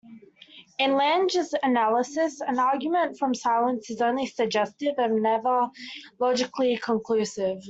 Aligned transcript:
In 0.79 0.95
Lange's 0.95 1.53
analysis, 1.61 2.41
an 2.41 2.57
argument 2.57 3.19
from 3.19 3.35
silence 3.35 3.91
is 3.91 4.01
only 4.01 4.25
suggestive 4.25 4.95
and 4.97 5.21
never 5.21 5.69
logically 6.19 6.75
conclusive. 6.77 7.59